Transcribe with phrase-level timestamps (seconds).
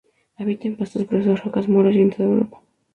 [0.39, 2.57] Habita en pastos, brezos, rocas, muros en toda Europa.